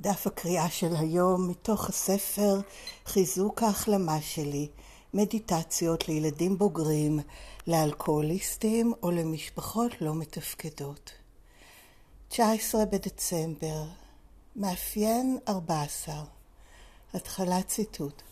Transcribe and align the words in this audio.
דף 0.00 0.26
הקריאה 0.26 0.70
של 0.70 0.96
היום 0.96 1.48
מתוך 1.48 1.88
הספר 1.88 2.60
חיזוק 3.06 3.62
ההחלמה 3.62 4.20
שלי, 4.20 4.68
מדיטציות 5.14 6.08
לילדים 6.08 6.58
בוגרים, 6.58 7.20
לאלכוהוליסטים 7.66 8.92
או 9.02 9.10
למשפחות 9.10 10.00
לא 10.00 10.14
מתפקדות. 10.14 11.10
19 12.28 12.84
בדצמבר, 12.84 13.84
מאפיין 14.56 15.38
14, 15.48 16.14
התחלת 17.14 17.66
ציטוט. 17.68 18.22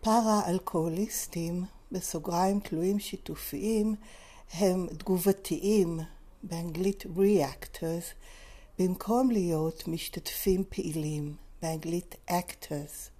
פארה-אלכוהוליסטים, 0.00 1.64
בסוגריים 1.92 2.60
תלויים 2.60 2.98
שיתופיים, 2.98 3.94
הם 4.52 4.86
תגובתיים, 4.98 6.00
באנגלית 6.42 7.04
reactors, 7.16 8.14
במקום 8.78 9.30
להיות 9.30 9.88
משתתפים 9.88 10.64
פעילים, 10.68 11.36
באנגלית 11.62 12.14
actors. 12.30 13.10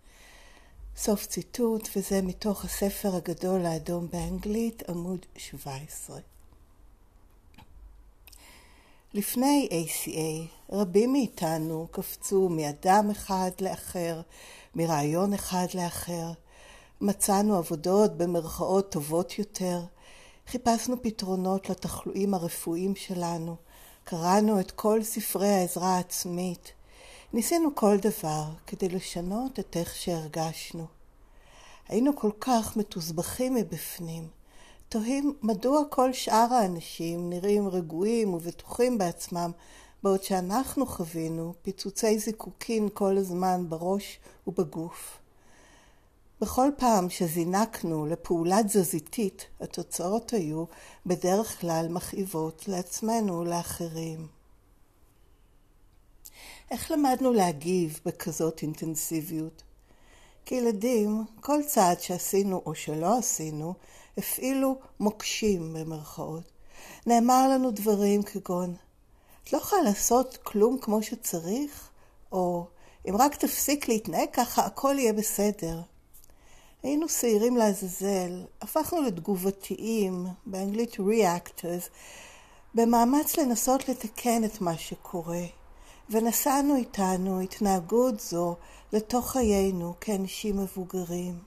סוף 0.96 1.26
ציטוט, 1.26 1.88
וזה 1.96 2.22
מתוך 2.22 2.64
הספר 2.64 3.16
הגדול 3.16 3.66
האדום 3.66 4.08
באנגלית, 4.12 4.82
עמוד 4.90 5.26
17. 5.36 6.18
לפני 9.14 9.68
ACA, 9.70 10.72
רבים 10.72 11.12
מאיתנו 11.12 11.88
קפצו 11.90 12.48
מאדם 12.48 13.10
אחד 13.10 13.50
לאחר, 13.60 14.20
מרעיון 14.74 15.32
אחד 15.32 15.66
לאחר. 15.74 16.32
מצאנו 17.00 17.56
עבודות 17.56 18.16
במרכאות 18.16 18.92
טובות 18.92 19.38
יותר, 19.38 19.80
חיפשנו 20.46 21.02
פתרונות 21.02 21.70
לתחלואים 21.70 22.34
הרפואיים 22.34 22.96
שלנו, 22.96 23.56
קראנו 24.10 24.60
את 24.60 24.70
כל 24.70 25.02
ספרי 25.02 25.48
העזרה 25.48 25.96
העצמית. 25.96 26.72
ניסינו 27.32 27.74
כל 27.74 27.96
דבר 27.96 28.44
כדי 28.66 28.88
לשנות 28.88 29.58
את 29.58 29.76
איך 29.76 29.96
שהרגשנו. 29.96 30.86
היינו 31.88 32.16
כל 32.16 32.30
כך 32.40 32.76
מתוסבכים 32.76 33.54
מבפנים, 33.54 34.28
תוהים 34.88 35.34
מדוע 35.42 35.80
כל 35.90 36.12
שאר 36.12 36.46
האנשים 36.54 37.30
נראים 37.30 37.68
רגועים 37.68 38.34
ובטוחים 38.34 38.98
בעצמם, 38.98 39.50
בעוד 40.02 40.22
שאנחנו 40.22 40.86
חווינו 40.86 41.54
פיצוצי 41.62 42.18
זיקוקין 42.18 42.88
כל 42.94 43.16
הזמן 43.16 43.64
בראש 43.68 44.18
ובגוף. 44.46 45.17
בכל 46.40 46.70
פעם 46.76 47.10
שזינקנו 47.10 48.06
לפעולה 48.06 48.62
תזזיתית, 48.62 49.46
התוצאות 49.60 50.30
היו 50.30 50.64
בדרך 51.06 51.60
כלל 51.60 51.86
מכאיבות 51.90 52.68
לעצמנו 52.68 53.38
ולאחרים. 53.38 54.28
איך 56.70 56.90
למדנו 56.90 57.32
להגיב 57.32 58.00
בכזאת 58.06 58.62
אינטנסיביות? 58.62 59.62
כילדים, 60.44 61.24
כל 61.40 61.60
צעד 61.66 62.00
שעשינו 62.00 62.62
או 62.66 62.74
שלא 62.74 63.18
עשינו, 63.18 63.74
הפעילו 64.18 64.78
מוקשים 65.00 65.74
במרכאות. 65.74 66.52
נאמר 67.06 67.48
לנו 67.48 67.70
דברים 67.70 68.22
כגון, 68.22 68.74
את 69.44 69.52
לא 69.52 69.58
יכולה 69.58 69.82
לעשות 69.82 70.36
כלום 70.42 70.78
כמו 70.80 71.02
שצריך, 71.02 71.90
או 72.32 72.66
אם 73.08 73.16
רק 73.16 73.34
תפסיק 73.34 73.88
להתנהג 73.88 74.28
ככה, 74.32 74.66
הכל 74.66 74.94
יהיה 74.98 75.12
בסדר. 75.12 75.80
היינו 76.82 77.08
שעירים 77.08 77.56
לעזאזל, 77.56 78.44
הפכנו 78.60 79.02
לתגובתיים, 79.02 80.26
באנגלית 80.46 80.94
reactors, 80.94 81.90
במאמץ 82.74 83.36
לנסות 83.36 83.88
לתקן 83.88 84.44
את 84.44 84.60
מה 84.60 84.76
שקורה, 84.76 85.42
ונשאנו 86.10 86.76
איתנו 86.76 87.40
התנהגות 87.40 88.20
זו 88.20 88.56
לתוך 88.92 89.30
חיינו 89.30 89.94
כאנשים 90.00 90.56
מבוגרים. 90.56 91.38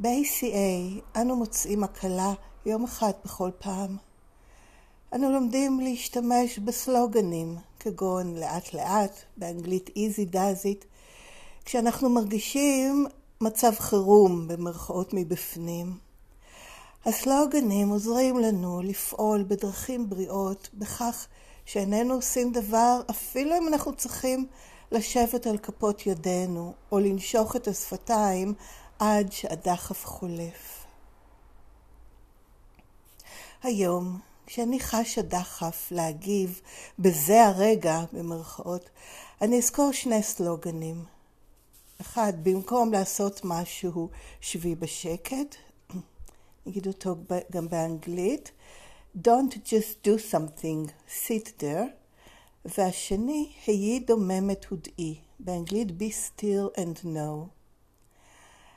ב-ACA 0.00 1.00
אנו 1.16 1.36
מוצאים 1.36 1.84
הקלה 1.84 2.32
יום 2.66 2.84
אחד 2.84 3.12
בכל 3.24 3.50
פעם. 3.58 3.96
אנו 5.14 5.32
לומדים 5.32 5.80
להשתמש 5.80 6.58
בסלוגנים, 6.58 7.56
כגון 7.80 8.36
לאט 8.36 8.74
לאט, 8.74 9.22
באנגלית 9.36 9.90
does 10.32 10.64
it, 10.64 10.84
כשאנחנו 11.64 12.08
מרגישים 12.08 13.06
מצב 13.40 13.72
חירום 13.78 14.48
במרכאות 14.48 15.14
מבפנים. 15.14 15.98
הסלוגנים 17.06 17.88
עוזרים 17.88 18.38
לנו 18.38 18.82
לפעול 18.82 19.44
בדרכים 19.48 20.10
בריאות 20.10 20.68
בכך 20.74 21.26
שאיננו 21.64 22.14
עושים 22.14 22.52
דבר 22.52 23.00
אפילו 23.10 23.56
אם 23.56 23.68
אנחנו 23.68 23.96
צריכים 23.96 24.46
לשבת 24.92 25.46
על 25.46 25.58
כפות 25.58 26.06
ידינו 26.06 26.74
או 26.92 26.98
לנשוך 26.98 27.56
את 27.56 27.68
השפתיים 27.68 28.54
עד 28.98 29.32
שהדחף 29.32 30.04
חולף. 30.04 30.84
היום, 33.62 34.20
כשאני 34.46 34.80
חשה 34.80 35.22
דחף 35.22 35.88
להגיב 35.90 36.60
בזה 36.98 37.46
הרגע, 37.46 38.00
במרכאות, 38.12 38.90
אני 39.42 39.58
אזכור 39.58 39.92
שני 39.92 40.22
סלוגנים. 40.22 41.15
אחד, 42.00 42.32
במקום 42.42 42.92
לעשות 42.92 43.40
משהו, 43.44 44.08
שבי 44.40 44.74
בשקט. 44.74 45.56
נגיד 46.66 46.86
אותו 46.86 47.16
גם 47.52 47.68
באנגלית. 47.68 48.50
Don't 49.18 49.54
just 49.54 50.06
do 50.06 50.32
something, 50.32 50.90
sit 51.08 51.48
there. 51.60 51.88
והשני, 52.64 53.52
היי 53.66 54.00
דוממת 54.00 54.64
הודאי. 54.64 55.14
באנגלית 55.40 55.88
be 55.88 56.40
still 56.40 56.78
and 56.78 57.04
know. 57.04 57.48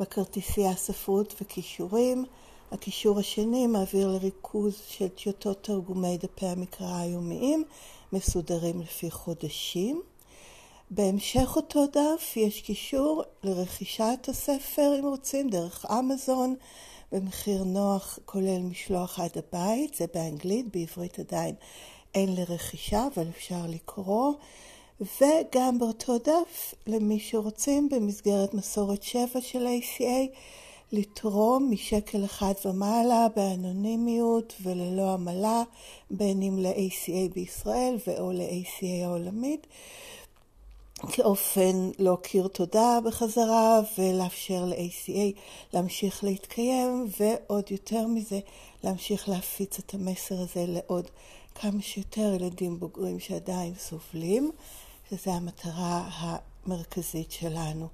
בכרטיסי 0.00 0.66
הספרות 0.66 1.34
וכישורים. 1.40 2.24
הקישור 2.72 3.18
השני 3.18 3.66
מעביר 3.66 4.08
לריכוז 4.08 4.82
של 4.88 5.08
טיוטות 5.08 5.62
תרגומי 5.62 6.18
דפי 6.18 6.46
המקרא 6.46 6.96
היומיים, 6.96 7.64
מסודרים 8.12 8.80
לפי 8.80 9.10
חודשים. 9.10 10.02
בהמשך 10.90 11.56
אותו 11.56 11.86
דף 11.86 12.36
יש 12.36 12.60
קישור 12.60 13.22
לרכישת 13.42 14.26
הספר, 14.28 14.96
אם 15.00 15.04
רוצים, 15.04 15.50
דרך 15.50 15.86
אמזון, 15.98 16.54
במחיר 17.12 17.64
נוח, 17.64 18.18
כולל 18.24 18.58
משלוח 18.58 19.20
עד 19.20 19.30
הבית, 19.36 19.94
זה 19.94 20.04
באנגלית, 20.14 20.76
בעברית 20.76 21.18
עדיין 21.18 21.54
אין 22.14 22.34
לרכישה, 22.34 23.06
אבל 23.14 23.28
אפשר 23.28 23.60
לקרוא. 23.68 24.32
וגם 25.00 25.78
באותו 25.78 26.18
דף, 26.18 26.74
למי 26.86 27.20
שרוצים, 27.20 27.88
במסגרת 27.88 28.54
מסורת 28.54 29.02
שבע 29.02 29.40
של 29.40 29.66
ACA, 29.66 30.36
לתרום 30.92 31.70
משקל 31.70 32.24
אחד 32.24 32.52
ומעלה 32.64 33.26
באנונימיות 33.36 34.54
וללא 34.62 35.12
עמלה, 35.12 35.62
בין 36.10 36.42
אם 36.42 36.58
ל-ACA 36.58 37.34
בישראל 37.34 37.96
ואו 38.06 38.32
ל-ACA 38.32 39.04
העולמית. 39.04 39.66
כאופן 41.12 41.90
להכיר 41.98 42.48
תודה 42.48 42.98
בחזרה 43.04 43.80
ולאפשר 43.98 44.64
ל-ACA 44.64 45.38
להמשיך 45.72 46.24
להתקיים 46.24 47.08
ועוד 47.20 47.64
יותר 47.70 48.06
מזה 48.06 48.40
להמשיך 48.84 49.28
להפיץ 49.28 49.78
את 49.78 49.94
המסר 49.94 50.40
הזה 50.40 50.64
לעוד 50.66 51.06
כמה 51.54 51.82
שיותר 51.82 52.34
ילדים 52.34 52.80
בוגרים 52.80 53.20
שעדיין 53.20 53.74
סובלים. 53.78 54.50
שזו 55.10 55.30
המטרה 55.30 56.08
המרכזית 56.12 57.32
שלנו. 57.32 57.88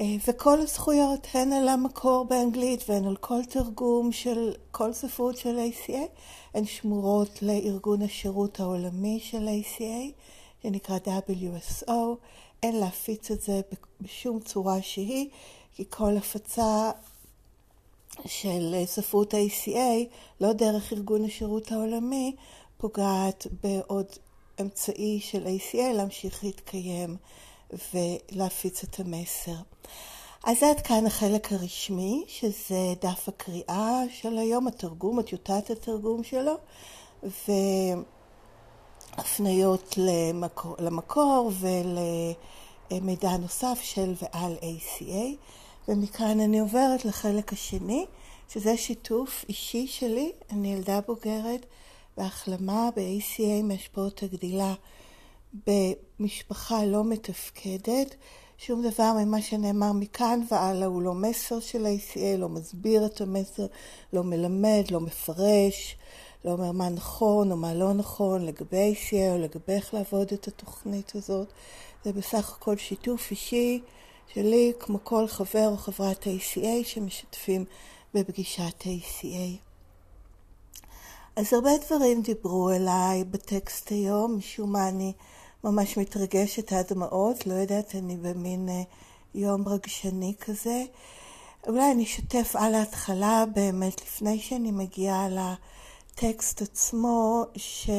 אה, 0.00 0.16
וכל 0.28 0.60
הזכויות, 0.60 1.26
הן 1.34 1.52
על 1.52 1.68
המקור 1.68 2.24
באנגלית 2.24 2.84
והן 2.88 3.04
על 3.04 3.16
כל 3.16 3.44
תרגום 3.44 4.12
של 4.12 4.52
כל 4.70 4.92
ספרות 4.92 5.36
של 5.36 5.58
ACA, 5.58 5.98
הן 6.54 6.64
שמורות 6.64 7.42
לארגון 7.42 8.02
השירות 8.02 8.60
העולמי 8.60 9.20
של 9.22 9.48
ACA, 9.48 10.12
שנקרא 10.64 10.98
WSO. 11.28 11.92
אין 12.62 12.76
להפיץ 12.76 13.30
את 13.30 13.40
זה 13.40 13.60
בשום 14.00 14.40
צורה 14.40 14.82
שהיא, 14.82 15.28
כי 15.74 15.84
כל 15.90 16.16
הפצה 16.16 16.90
של 18.26 18.74
ספרות 18.86 19.34
ה-ACA, 19.34 20.14
לא 20.40 20.52
דרך 20.52 20.92
ארגון 20.92 21.24
השירות 21.24 21.72
העולמי, 21.72 22.36
פוגעת 22.76 23.46
בעוד 23.62 24.06
אמצעי 24.60 25.20
של 25.20 25.46
ACA 25.46 25.92
להמשיך 25.94 26.44
להתקיים 26.44 27.16
ולהפיץ 27.94 28.82
את 28.84 29.00
המסר. 29.00 29.56
אז 30.44 30.62
עד 30.62 30.80
כאן 30.80 31.06
החלק 31.06 31.52
הרשמי, 31.52 32.24
שזה 32.28 32.94
דף 33.02 33.28
הקריאה 33.28 34.00
של 34.10 34.38
היום, 34.38 34.66
התרגום, 34.66 35.18
הטיוטת 35.18 35.70
התרגום 35.70 36.24
שלו, 36.24 36.54
והפניות 39.18 39.94
למקור, 39.96 40.76
למקור 40.78 41.52
ולמידע 42.90 43.36
נוסף 43.36 43.78
של 43.82 44.14
ועל 44.22 44.56
ACA. 44.60 45.36
ומכאן 45.88 46.40
אני 46.40 46.58
עוברת 46.58 47.04
לחלק 47.04 47.52
השני, 47.52 48.06
שזה 48.48 48.76
שיתוף 48.76 49.44
אישי 49.48 49.86
שלי. 49.86 50.32
אני 50.50 50.72
ילדה 50.72 51.00
בוגרת 51.06 51.66
בהחלמה 52.16 52.88
ב-ACA 52.96 53.62
מהשפעות 53.62 54.22
הגדילה 54.22 54.74
במשפחה 55.66 56.84
לא 56.84 57.04
מתפקדת. 57.04 58.14
שום 58.58 58.82
דבר 58.82 59.12
ממה 59.12 59.42
שנאמר 59.42 59.92
מכאן 59.92 60.40
והלאה 60.50 60.86
הוא 60.86 61.02
לא 61.02 61.14
מסר 61.14 61.60
של 61.60 61.86
ACA, 61.86 62.38
לא 62.38 62.48
מסביר 62.48 63.06
את 63.06 63.20
המסר, 63.20 63.66
לא 64.12 64.24
מלמד, 64.24 64.84
לא 64.90 65.00
מפרש, 65.00 65.96
לא 66.44 66.50
אומר 66.50 66.72
מה 66.72 66.88
נכון 66.88 67.52
או 67.52 67.56
מה 67.56 67.74
לא 67.74 67.92
נכון 67.92 68.44
לגבי 68.44 68.94
ACA 68.94 69.32
או 69.32 69.38
לגבי 69.38 69.72
איך 69.72 69.94
לעבוד 69.94 70.32
את 70.32 70.48
התוכנית 70.48 71.12
הזאת. 71.14 71.48
זה 72.04 72.12
בסך 72.12 72.56
הכל 72.56 72.76
שיתוף 72.76 73.30
אישי 73.30 73.80
שלי, 74.34 74.72
כמו 74.80 74.98
כל 75.02 75.26
חבר 75.26 75.68
או 75.68 75.76
חברת 75.76 76.22
ACA 76.22 76.84
שמשתפים 76.84 77.64
בפגישת 78.14 78.82
ACA. 78.82 79.64
אז 81.36 81.52
הרבה 81.52 81.70
דברים 81.86 82.22
דיברו 82.22 82.70
אליי 82.70 83.24
בטקסט 83.24 83.90
היום, 83.90 84.36
משום 84.38 84.72
מה 84.72 84.88
אני 84.88 85.12
ממש 85.64 85.96
מתרגשת 85.96 86.72
עד 86.72 86.92
דמעות, 86.92 87.46
לא 87.46 87.54
יודעת, 87.54 87.94
אני 87.94 88.16
במין 88.16 88.68
uh, 88.68 88.86
יום 89.34 89.68
רגשני 89.68 90.34
כזה. 90.40 90.84
אולי 91.66 91.92
אני 91.92 92.04
אשתף 92.04 92.56
על 92.56 92.74
ההתחלה 92.74 93.44
באמת, 93.54 94.02
לפני 94.02 94.38
שאני 94.38 94.72
מגיעה 94.72 95.28
לטקסט 96.14 96.62
עצמו, 96.62 97.44
ש... 97.56 97.90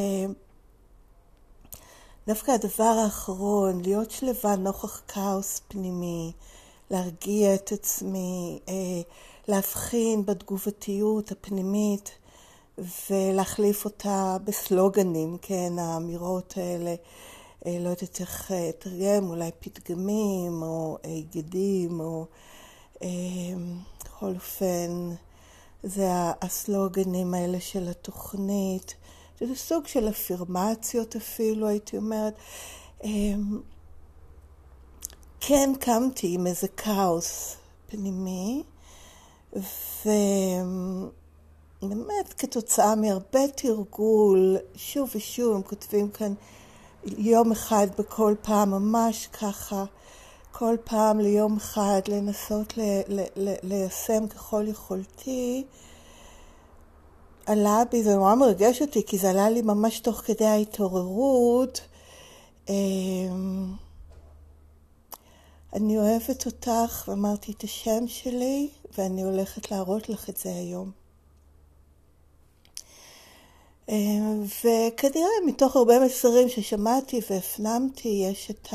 דווקא 2.27 2.51
הדבר 2.51 2.83
האחרון, 3.03 3.81
להיות 3.81 4.11
שלווה 4.11 4.55
נוכח 4.55 5.01
כאוס 5.07 5.61
פנימי, 5.67 6.31
להרגיע 6.91 7.55
את 7.55 7.71
עצמי, 7.71 8.59
אה, 8.69 8.73
להבחין 9.47 10.25
בתגובתיות 10.25 11.31
הפנימית 11.31 12.11
ולהחליף 13.09 13.85
אותה 13.85 14.37
בסלוגנים, 14.43 15.37
כן, 15.41 15.79
האמירות 15.79 16.53
האלה, 16.57 16.95
אה, 17.65 17.77
לא 17.79 17.89
יודעת 17.89 18.19
איך 18.19 18.51
לתרגם, 18.51 19.29
אולי 19.29 19.49
פתגמים 19.59 20.61
או 20.61 20.97
היגדים 21.03 21.99
או 21.99 22.25
בכל 23.01 24.35
אופן, 24.35 25.15
זה 25.85 26.07
הסלוגנים 26.41 27.33
האלה 27.33 27.59
של 27.59 27.87
התוכנית. 27.87 28.95
שזה 29.39 29.55
סוג 29.55 29.87
של 29.87 30.09
אפירמציות 30.09 31.15
אפילו, 31.15 31.67
הייתי 31.67 31.97
אומרת. 31.97 32.33
אמ, 33.03 33.61
כן 35.39 35.69
קמתי 35.79 36.33
עם 36.33 36.47
איזה 36.47 36.67
כאוס 36.67 37.57
פנימי, 37.87 38.63
ובאמת 39.53 40.73
כתוצאה 42.37 42.95
מהרבה 42.95 43.47
תרגול, 43.55 44.57
שוב 44.75 45.09
ושוב, 45.15 45.55
הם 45.55 45.61
כותבים 45.61 46.09
כאן 46.09 46.33
יום 47.05 47.51
אחד 47.51 47.87
בכל 47.97 48.35
פעם, 48.41 48.71
ממש 48.71 49.27
ככה, 49.27 49.85
כל 50.57 50.75
פעם 50.83 51.19
ליום 51.19 51.57
אחד 51.57 52.01
לנסות 52.07 52.73
ליישם 53.63 54.27
ככל 54.27 54.67
יכולתי. 54.67 55.63
עלה 57.45 57.83
בי, 57.91 58.03
זה 58.03 58.15
נורא 58.15 58.35
מרגש 58.35 58.81
אותי, 58.81 59.05
כי 59.05 59.17
זה 59.17 59.29
עלה 59.29 59.49
לי 59.49 59.61
ממש 59.61 59.99
תוך 59.99 60.17
כדי 60.17 60.45
ההתעוררות. 60.45 61.81
אמ, 62.69 63.73
אני 65.73 65.97
אוהבת 65.97 66.45
אותך, 66.45 67.03
ואמרתי 67.07 67.51
את 67.51 67.63
השם 67.63 68.07
שלי, 68.07 68.69
ואני 68.97 69.23
הולכת 69.23 69.71
להראות 69.71 70.09
לך 70.09 70.29
את 70.29 70.37
זה 70.37 70.49
היום. 70.49 70.91
אמ, 73.89 74.43
וכנראה 74.43 75.29
מתוך 75.45 75.75
הרבה 75.75 75.99
מסרים 76.05 76.49
ששמעתי 76.49 77.19
והפנמתי, 77.29 78.25
יש 78.31 78.51
את 78.51 78.67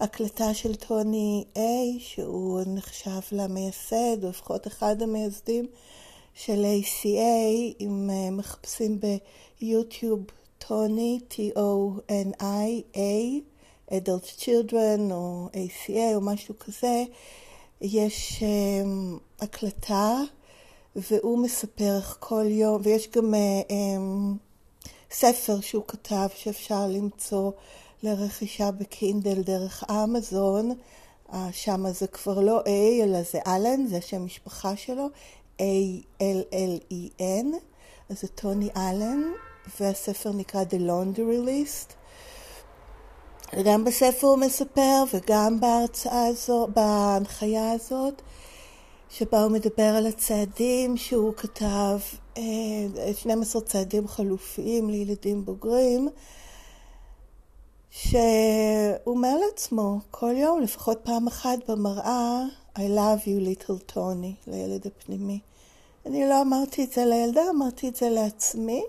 ההקלטה 0.00 0.54
של 0.54 0.74
טוני 0.74 1.44
איי, 1.56 2.00
שהוא 2.00 2.62
נחשב 2.66 3.20
למייסד, 3.32 4.24
או 4.24 4.28
לפחות 4.28 4.66
אחד 4.66 5.02
המייסדים 5.02 5.66
של 6.34 6.64
ACA, 6.64 7.74
אם 7.80 8.10
uh, 8.10 8.34
מחפשים 8.34 9.00
ביוטיוב 9.60 10.20
טוני, 10.58 11.20
T-O-N-I-A, 11.30 12.98
Adult 13.90 14.40
Children 14.40 15.12
או 15.12 15.48
ACA 15.52 16.14
או 16.14 16.20
משהו 16.20 16.54
כזה, 16.58 17.04
יש 17.80 18.42
um, 18.42 19.18
הקלטה 19.40 20.20
והוא 20.96 21.38
מספר 21.38 21.96
איך 21.96 22.16
כל 22.20 22.44
יום, 22.48 22.80
ויש 22.84 23.08
גם 23.08 23.34
um, 23.34 24.36
ספר 25.10 25.60
שהוא 25.60 25.84
כתב 25.88 26.28
שאפשר 26.34 26.86
למצוא 26.86 27.52
לרכישה 28.02 28.70
בקינדל 28.70 29.42
דרך 29.42 29.84
אמזון. 29.90 30.70
שם 31.52 31.90
זה 31.90 32.06
כבר 32.06 32.40
לא 32.40 32.60
A, 32.60 33.04
אלא 33.04 33.22
זה 33.22 33.38
אלן, 33.46 33.86
זה 33.86 34.00
שם 34.00 34.24
משפחה 34.24 34.76
שלו, 34.76 35.06
A-L-L-E-N, 35.58 37.46
אז 38.08 38.20
זה 38.20 38.28
טוני 38.28 38.68
אלן, 38.76 39.22
והספר 39.80 40.32
נקרא 40.32 40.62
The 40.62 40.80
Laundry 40.88 41.46
List. 41.46 41.92
וגם 43.56 43.84
בספר 43.84 44.26
הוא 44.26 44.38
מספר 44.38 45.04
וגם 45.14 45.60
בהרצאה 45.60 46.26
הזו, 46.26 46.68
בהנחיה 46.74 47.72
הזאת, 47.72 48.22
שבה 49.10 49.42
הוא 49.42 49.52
מדבר 49.52 49.82
על 49.96 50.06
הצעדים 50.06 50.96
שהוא 50.96 51.34
כתב, 51.36 51.98
12 53.14 53.62
אה, 53.62 53.66
צעדים 53.66 54.08
חלופיים 54.08 54.90
לילדים 54.90 55.44
בוגרים, 55.44 56.08
שהוא 57.90 58.16
אומר 59.06 59.36
לעצמו 59.46 59.98
כל 60.10 60.34
יום, 60.36 60.60
לפחות 60.60 61.00
פעם 61.02 61.26
אחת 61.26 61.70
במראה, 61.70 62.42
I 62.76 62.80
love 62.80 63.24
you 63.24 63.58
little 63.58 63.92
Tony, 63.92 64.46
לילד 64.46 64.86
הפנימי. 64.86 65.40
אני 66.06 66.28
לא 66.28 66.42
אמרתי 66.42 66.84
את 66.84 66.92
זה 66.92 67.04
לילדה, 67.04 67.42
אמרתי 67.50 67.88
את 67.88 67.96
זה 67.96 68.08
לעצמי. 68.08 68.82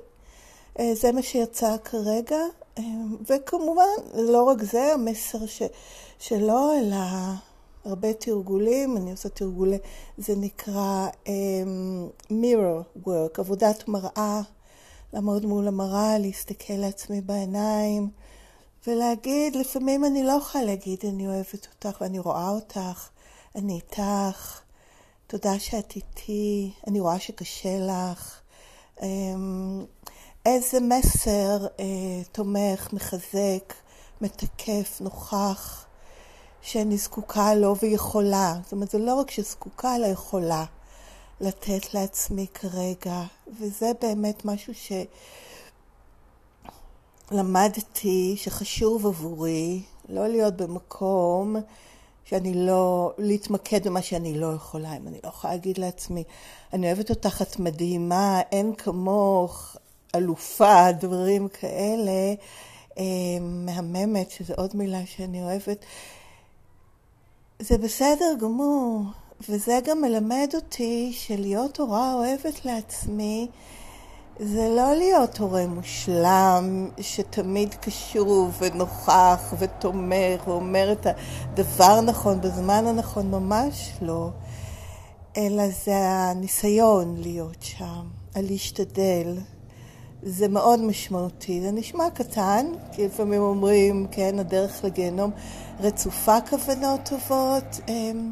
אה, 0.79 0.95
זה 0.95 1.11
מה 1.11 1.21
שיצא 1.21 1.77
כרגע. 1.83 2.39
אה, 2.77 2.83
וכמובן, 3.29 3.83
לא 4.13 4.43
רק 4.43 4.63
זה, 4.63 4.93
המסר 4.93 5.45
ש, 5.45 5.61
שלו, 6.19 6.71
אלא 6.79 6.97
הרבה 7.85 8.13
תרגולים. 8.13 8.97
אני 8.97 9.11
עושה 9.11 9.29
תרגולי, 9.29 9.77
זה 10.17 10.35
נקרא 10.35 11.07
um, 11.25 11.29
mirror 12.31 13.07
work, 13.07 13.39
עבודת 13.39 13.87
מראה, 13.87 14.41
לעמוד 15.13 15.45
מול 15.45 15.67
המראה, 15.67 16.17
להסתכל 16.17 16.73
לעצמי 16.73 17.21
בעיניים. 17.21 18.09
ולהגיד, 18.87 19.55
לפעמים 19.55 20.05
אני 20.05 20.23
לא 20.23 20.31
יכולה 20.31 20.63
להגיד 20.63 20.99
אני 21.09 21.27
אוהבת 21.27 21.67
אותך 21.73 22.01
ואני 22.01 22.19
רואה 22.19 22.49
אותך, 22.49 23.09
אני 23.55 23.73
איתך, 23.73 24.61
תודה 25.27 25.59
שאת 25.59 25.95
איתי, 25.95 26.71
אני 26.87 26.99
רואה 26.99 27.19
שקשה 27.19 27.77
לך. 27.79 28.39
אמ, 29.01 29.85
איזה 30.45 30.79
מסר 30.79 31.67
אה, 31.79 32.23
תומך, 32.31 32.93
מחזק, 32.93 33.73
מתקף, 34.21 34.97
נוכח, 35.01 35.85
שאני 36.61 36.97
זקוקה 36.97 37.55
לו 37.55 37.75
ויכולה. 37.77 38.55
זאת 38.63 38.71
אומרת, 38.71 38.91
זה 38.91 38.97
לא 38.97 39.15
רק 39.15 39.31
שזקוקה, 39.31 39.95
אלא 39.95 40.07
יכולה 40.07 40.65
לתת 41.41 41.93
לעצמי 41.93 42.47
כרגע. 42.53 43.23
וזה 43.59 43.91
באמת 44.01 44.45
משהו 44.45 44.73
ש... 44.73 44.91
למדתי 47.31 48.33
שחשוב 48.37 49.07
עבורי 49.07 49.81
לא 50.09 50.27
להיות 50.27 50.57
במקום 50.57 51.55
שאני 52.25 52.53
לא, 52.53 53.13
להתמקד 53.17 53.87
במה 53.87 54.01
שאני 54.01 54.39
לא 54.39 54.53
יכולה. 54.53 54.97
אם 54.97 55.07
אני 55.07 55.17
לא 55.23 55.29
יכולה 55.29 55.53
להגיד 55.53 55.77
לעצמי, 55.77 56.23
אני 56.73 56.87
אוהבת 56.87 57.09
אותך, 57.09 57.41
את 57.41 57.59
מדהימה, 57.59 58.41
אין 58.51 58.75
כמוך, 58.75 59.75
אלופה, 60.15 60.91
דברים 60.91 61.47
כאלה, 61.47 62.33
אה, 62.97 63.03
מהממת, 63.41 64.31
שזו 64.31 64.53
עוד 64.57 64.75
מילה 64.75 65.05
שאני 65.05 65.43
אוהבת. 65.43 65.85
זה 67.59 67.77
בסדר 67.77 68.35
גמור, 68.39 69.01
וזה 69.49 69.79
גם 69.85 70.01
מלמד 70.01 70.49
אותי 70.55 71.13
שלהיות 71.13 71.79
הורה 71.79 72.13
אוהבת 72.13 72.65
לעצמי 72.65 73.47
זה 74.39 74.69
לא 74.75 74.93
להיות 74.95 75.37
הורה 75.37 75.67
מושלם 75.67 76.89
שתמיד 76.99 77.75
קשור 77.81 78.49
ונוכח 78.59 79.53
ותומך 79.59 80.47
ואומר 80.47 80.91
את 80.91 81.07
הדבר 81.07 81.83
הנכון 81.83 82.41
בזמן 82.41 82.87
הנכון, 82.87 83.31
ממש 83.31 83.91
לא, 84.01 84.29
אלא 85.37 85.63
זה 85.85 85.95
הניסיון 85.95 87.15
להיות 87.17 87.57
שם, 87.61 88.07
הלהשתדל. 88.35 89.37
זה 90.23 90.47
מאוד 90.47 90.79
משמעותי. 90.79 91.61
זה 91.61 91.71
נשמע 91.71 92.09
קטן, 92.13 92.65
כי 92.91 93.05
לפעמים 93.05 93.41
אומרים, 93.41 94.07
כן, 94.11 94.39
הדרך 94.39 94.83
לגיהנום 94.83 95.31
רצופה 95.79 96.41
כוונות 96.49 96.99
טובות. 97.09 97.79
אמ, 97.87 98.31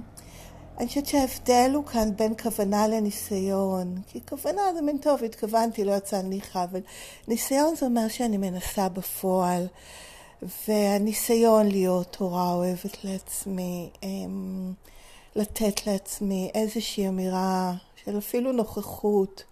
אני 0.79 0.88
חושבת 0.88 1.05
שההבדל 1.05 1.71
הוא 1.75 1.86
כאן 1.86 2.15
בין 2.15 2.33
כוונה 2.43 2.88
לניסיון. 2.88 3.95
כי 4.07 4.19
כוונה 4.29 4.62
זה 4.75 4.81
מין 4.81 4.98
טוב, 4.98 5.24
התכוונתי, 5.24 5.83
לא 5.83 5.91
יצא 5.91 6.21
ניחא, 6.21 6.63
אבל 6.63 6.79
ניסיון 7.27 7.75
זה 7.75 7.86
אומר 7.86 8.07
שאני 8.07 8.38
מנסה 8.38 8.89
בפועל. 8.89 9.67
והניסיון 10.67 11.67
להיות 11.67 12.15
הורה 12.15 12.53
אוהבת 12.53 13.03
לעצמי, 13.03 13.89
אמ, 14.03 14.74
לתת 15.36 15.88
לעצמי 15.88 16.51
איזושהי 16.53 17.07
אמירה 17.07 17.74
של 18.05 18.17
אפילו 18.17 18.51
נוכחות, 18.51 19.43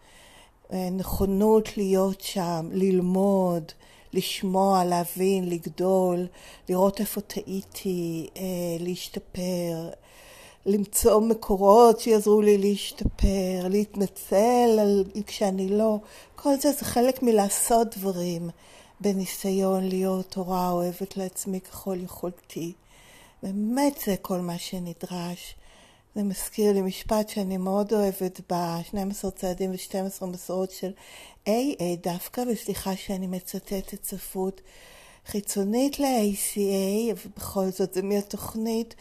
אה, 0.74 0.89
נכונות 0.89 1.77
להיות 1.77 2.22
שם, 2.22 2.69
ללמוד, 2.72 3.72
לשמוע, 4.13 4.86
להבין, 4.86 5.50
לגדול, 5.50 6.27
לראות 6.69 7.00
איפה 7.00 7.22
טעיתי, 7.22 8.29
אה, 8.38 8.41
להשתפר. 8.79 9.89
למצוא 10.67 11.19
מקורות 11.21 12.00
שיעזרו 12.00 12.41
לי 12.41 12.57
להשתפר, 12.57 13.67
להתנצל 13.69 14.77
על, 14.81 15.03
כשאני 15.27 15.69
לא. 15.69 16.00
כל 16.36 16.55
זה 16.55 16.71
זה 16.71 16.86
חלק 16.86 17.24
מלעשות 17.24 17.97
דברים 17.97 18.50
בניסיון 19.00 19.88
להיות 19.88 20.36
הורה 20.36 20.69
אוהבת 20.69 21.17
לעצמי 21.17 21.59
ככל 21.59 21.97
יכולתי. 22.03 22.74
באמת 23.43 24.00
זה 24.05 24.15
כל 24.21 24.39
מה 24.39 24.57
שנדרש. 24.57 25.55
זה 26.15 26.24
מזכיר 26.24 26.74
לי 26.74 26.81
משפט 26.81 27.29
שאני 27.29 27.57
מאוד 27.57 27.93
אוהבת 27.93 28.41
ב-12 28.51 29.31
צעדים 29.36 29.71
ו-12 29.71 30.25
מסורות 30.25 30.71
של 30.71 30.91
AA 31.47 31.83
דווקא, 32.03 32.43
וסליחה 32.47 32.95
שאני 32.95 33.27
מצטטת 33.27 34.03
ספרות 34.03 34.62
חיצונית 35.25 36.00
ל-ACA, 36.00 37.15
ובכל 37.25 37.69
זאת 37.69 37.93
זה 37.93 38.01
מהתוכנית. 38.01 38.95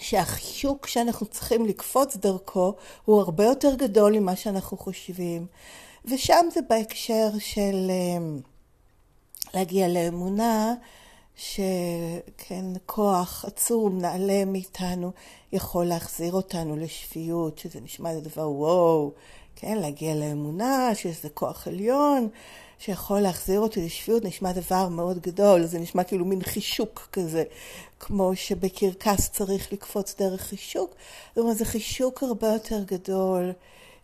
שהחישוק 0.00 0.86
שאנחנו 0.86 1.26
צריכים 1.26 1.66
לקפוץ 1.66 2.16
דרכו 2.16 2.74
הוא 3.04 3.20
הרבה 3.20 3.44
יותר 3.44 3.74
גדול 3.74 4.18
ממה 4.18 4.36
שאנחנו 4.36 4.76
חושבים. 4.76 5.46
ושם 6.04 6.46
זה 6.52 6.60
בהקשר 6.68 7.28
של 7.38 7.90
אמ, 7.90 8.40
להגיע 9.54 9.88
לאמונה, 9.88 10.74
שכן, 11.36 12.64
כוח 12.86 13.44
עצום, 13.44 13.98
נעלה 13.98 14.44
מאיתנו, 14.44 15.12
יכול 15.52 15.84
להחזיר 15.84 16.32
אותנו 16.32 16.76
לשפיות, 16.76 17.58
שזה 17.58 17.80
נשמע 17.80 18.12
לדבר 18.12 18.50
וואו, 18.50 19.12
כן, 19.56 19.78
להגיע 19.78 20.14
לאמונה, 20.14 20.90
שזה 20.94 21.28
כוח 21.28 21.68
עליון, 21.68 22.28
שיכול 22.80 23.20
להחזיר 23.20 23.60
אותי 23.60 23.84
לשפיות, 23.84 24.24
נשמע 24.24 24.52
דבר 24.52 24.88
מאוד 24.88 25.18
גדול, 25.18 25.64
זה 25.64 25.78
נשמע 25.78 26.04
כאילו 26.04 26.24
מין 26.24 26.42
חישוק 26.42 27.08
כזה, 27.12 27.44
כמו 28.00 28.36
שבקרקס 28.36 29.30
צריך 29.30 29.72
לקפוץ 29.72 30.14
דרך 30.18 30.40
חישוק, 30.40 30.94
זאת 31.28 31.38
אומרת, 31.38 31.56
זה 31.56 31.64
חישוק 31.64 32.22
הרבה 32.22 32.46
יותר 32.52 32.82
גדול, 32.84 33.52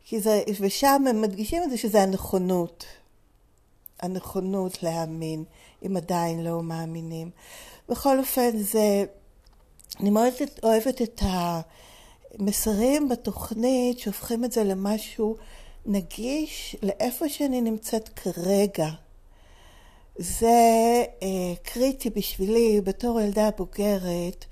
כי 0.05 0.21
זה, 0.21 0.43
ושם 0.61 1.05
הם 1.11 1.23
מדגישים 1.23 1.63
את 1.63 1.71
זה 1.71 1.77
שזה 1.77 2.03
הנכונות, 2.03 2.85
הנכונות 4.01 4.83
להאמין, 4.83 5.45
אם 5.87 5.97
עדיין 5.97 6.45
לא 6.45 6.63
מאמינים. 6.63 7.31
בכל 7.89 8.19
אופן, 8.19 8.59
זה, 8.59 9.05
אני 10.01 10.11
מאוד 10.11 10.33
אוהבת 10.63 11.03
את 11.03 11.23
המסרים 12.39 13.09
בתוכנית 13.09 13.99
שהופכים 13.99 14.45
את 14.45 14.53
זה 14.53 14.65
למשהו 14.65 15.37
נגיש 15.87 16.77
לאיפה 16.83 17.29
שאני 17.29 17.61
נמצאת 17.61 18.09
כרגע. 18.09 18.89
זה 20.19 21.05
אה, 21.23 21.55
קריטי 21.63 22.11
בשבילי 22.11 22.81
בתור 22.81 23.21
ילדה 23.21 23.49
בוגרת, 23.57 24.45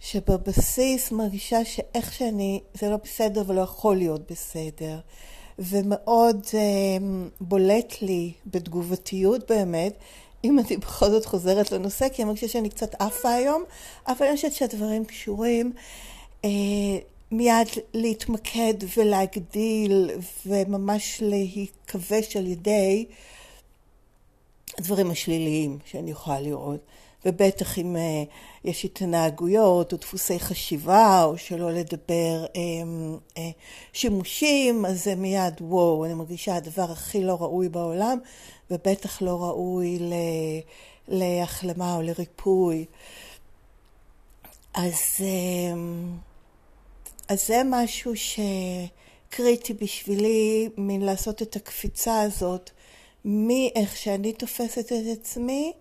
שבבסיס 0.00 1.12
מרגישה 1.12 1.64
שאיך 1.64 2.12
שאני, 2.12 2.60
זה 2.74 2.90
לא 2.90 2.96
בסדר 2.96 3.42
ולא 3.46 3.60
יכול 3.60 3.96
להיות 3.96 4.32
בסדר. 4.32 4.98
ומאוד 5.58 6.46
אה, 6.54 6.60
בולט 7.40 8.02
לי 8.02 8.32
בתגובתיות 8.46 9.50
באמת, 9.50 9.92
אם 10.44 10.58
אני 10.58 10.76
בכל 10.76 11.10
זאת 11.10 11.24
חוזרת 11.24 11.72
לנושא, 11.72 12.08
כי 12.08 12.22
אני 12.22 12.26
מרגישה 12.26 12.48
שאני 12.48 12.68
קצת 12.68 12.94
עפה 12.98 13.30
היום, 13.30 13.64
אבל 14.08 14.26
אני 14.26 14.36
חושבת 14.36 14.52
שהדברים 14.52 15.04
קשורים. 15.04 15.72
אה, 16.44 16.50
מיד 17.30 17.68
להתמקד 17.94 18.74
ולהגדיל 18.96 20.10
וממש 20.46 21.22
להיכבש 21.22 22.36
על 22.36 22.46
ידי 22.46 23.06
הדברים 24.78 25.10
השליליים 25.10 25.78
שאני 25.84 26.10
יכולה 26.10 26.40
לראות. 26.40 26.80
ובטח 27.26 27.78
אם 27.78 27.96
uh, 27.96 28.68
יש 28.68 28.84
התנהגויות 28.84 29.92
או 29.92 29.98
דפוסי 29.98 30.40
חשיבה, 30.40 31.24
או 31.24 31.38
שלא 31.38 31.72
לדבר 31.72 32.44
um, 32.46 33.36
uh, 33.36 33.40
שימושים, 33.92 34.86
אז 34.86 35.04
זה 35.04 35.14
מיד, 35.14 35.54
וואו, 35.60 36.04
אני 36.04 36.14
מרגישה 36.14 36.56
הדבר 36.56 36.92
הכי 36.92 37.24
לא 37.24 37.36
ראוי 37.40 37.68
בעולם, 37.68 38.18
ובטח 38.70 39.22
לא 39.22 39.42
ראוי 39.42 39.98
ל, 39.98 40.12
להחלמה 41.08 41.96
או 41.96 42.02
לריפוי. 42.02 42.84
אז... 44.74 44.94
Um, 45.18 46.29
אז 47.30 47.46
זה 47.46 47.62
משהו 47.64 48.12
שקריטי 48.16 49.74
בשבילי, 49.74 50.68
מן 50.76 51.00
לעשות 51.00 51.42
את 51.42 51.56
הקפיצה 51.56 52.22
הזאת, 52.22 52.70
מאיך 53.24 53.96
שאני 53.96 54.32
תופסת 54.32 54.92
את 54.92 55.18
עצמי, 55.20 55.72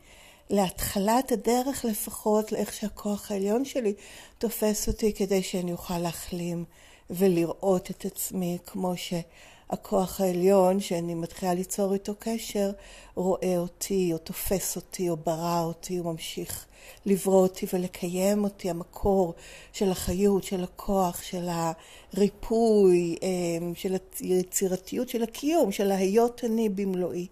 להתחלת 0.49 1.31
הדרך 1.31 1.85
לפחות, 1.85 2.51
לאיך 2.51 2.73
שהכוח 2.73 3.31
העליון 3.31 3.65
שלי 3.65 3.93
תופס 4.37 4.87
אותי, 4.87 5.13
כדי 5.13 5.43
שאני 5.43 5.71
אוכל 5.71 5.97
להחלים 5.97 6.65
ולראות 7.09 7.91
את 7.91 8.05
עצמי 8.05 8.57
כמו 8.65 8.93
שהכוח 9.71 10.21
העליון, 10.21 10.79
שאני 10.79 11.15
מתחילה 11.15 11.53
ליצור 11.53 11.93
איתו 11.93 12.13
קשר, 12.19 12.71
רואה 13.15 13.57
אותי, 13.57 14.13
או 14.13 14.17
תופס 14.17 14.75
אותי, 14.75 15.09
או 15.09 15.17
ברא 15.17 15.63
אותי, 15.63 15.99
או 15.99 16.03
ממשיך 16.03 16.65
לברוא 17.05 17.41
אותי 17.41 17.65
ולקיים 17.73 18.43
אותי, 18.43 18.69
המקור 18.69 19.33
של 19.73 19.91
החיות, 19.91 20.43
של 20.43 20.63
הכוח, 20.63 21.21
של 21.21 21.47
הריפוי, 22.13 23.15
אמ, 23.21 23.75
של 23.75 23.95
היצירתיות, 24.19 25.09
של 25.09 25.23
הקיום, 25.23 25.71
של 25.71 25.91
ההיות 25.91 26.41
אני 26.43 26.69
במלואי. 26.69 27.27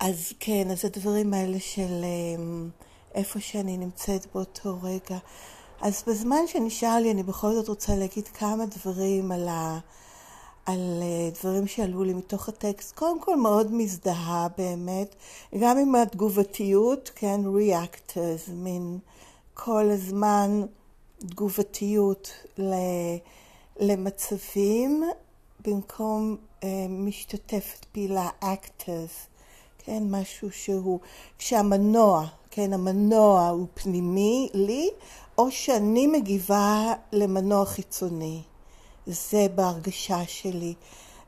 אז 0.00 0.32
כן, 0.40 0.70
אז 0.70 0.84
הדברים 0.84 1.34
האלה 1.34 1.60
של 1.60 2.04
אמ, 2.04 2.70
איפה 3.14 3.40
שאני 3.40 3.76
נמצאת 3.76 4.26
באותו 4.34 4.78
רגע. 4.82 5.18
אז 5.82 6.04
בזמן 6.06 6.46
שנשאר 6.46 6.96
לי, 6.96 7.10
אני 7.10 7.22
בכל 7.22 7.52
זאת 7.52 7.68
רוצה 7.68 7.96
להגיד 7.96 8.28
כמה 8.28 8.64
דברים 8.66 9.32
על 9.32 9.48
ה... 9.48 9.78
על 10.66 11.02
אה, 11.02 11.30
דברים 11.40 11.66
שעלו 11.66 12.04
לי 12.04 12.14
מתוך 12.14 12.48
הטקסט. 12.48 12.94
קודם 12.94 13.20
כל 13.20 13.36
מאוד 13.36 13.72
מזדהה 13.72 14.48
באמת, 14.58 15.14
גם 15.60 15.78
עם 15.78 15.94
התגובתיות, 15.94 17.10
כן, 17.14 17.40
reactors, 17.44 18.50
מין 18.52 18.98
כל 19.54 19.90
הזמן 19.90 20.62
תגובתיות 21.18 22.30
למצבים, 23.80 25.04
במקום 25.64 26.36
אה, 26.64 26.86
משתתפת 26.88 27.84
פעילה, 27.92 28.28
actors, 28.42 29.32
כן, 29.78 30.02
משהו 30.10 30.50
שהוא, 30.50 31.00
כשהמנוע, 31.38 32.26
כן, 32.50 32.72
המנוע 32.72 33.48
הוא 33.48 33.66
פנימי 33.74 34.48
לי, 34.54 34.90
או 35.38 35.50
שאני 35.50 36.06
מגיבה 36.06 36.92
למנוע 37.12 37.64
חיצוני. 37.64 38.42
זה 39.06 39.46
בהרגשה 39.54 40.26
שלי. 40.26 40.74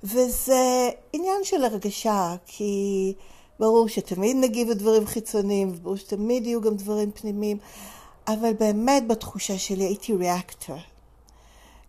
וזה 0.04 0.90
עניין 1.12 1.44
של 1.44 1.64
הרגשה, 1.64 2.34
כי 2.46 3.14
ברור 3.60 3.88
שתמיד 3.88 4.36
נגיב 4.40 4.68
לדברים 4.68 5.06
חיצוניים, 5.06 5.72
וברור 5.74 5.96
שתמיד 5.96 6.46
יהיו 6.46 6.60
גם 6.60 6.74
דברים 6.76 7.10
פנימיים, 7.10 7.58
אבל 8.28 8.52
באמת 8.52 9.08
בתחושה 9.08 9.58
שלי 9.58 9.84
הייתי 9.84 10.14
ריאקטור. 10.14 10.76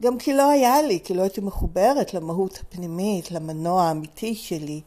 גם 0.01 0.17
כי 0.17 0.33
לא 0.33 0.49
היה 0.49 0.81
לי, 0.81 0.99
כי 1.03 1.13
לא 1.13 1.21
הייתי 1.21 1.41
מחוברת 1.41 2.13
למהות 2.13 2.59
הפנימית, 2.61 3.31
למנוע 3.31 3.83
האמיתי 3.83 4.35
שלי, 4.35 4.81